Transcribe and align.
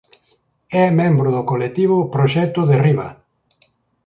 É 0.83 0.85
membro 1.01 1.29
do 1.35 1.43
colectivo 1.51 1.97
Proxecto 2.15 2.61
Derriba. 2.69 3.07